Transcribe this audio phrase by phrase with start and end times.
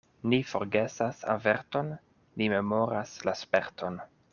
[0.31, 1.93] Ni forgesas averton,
[2.41, 4.07] ni memoras la sperton.